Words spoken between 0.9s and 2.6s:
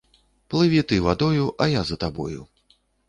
ты вадою, а я за табою.